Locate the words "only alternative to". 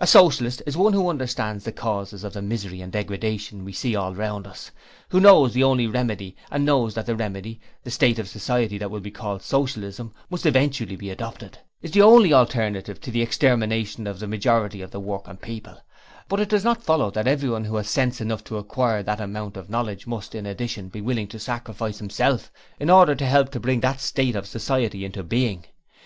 12.00-13.10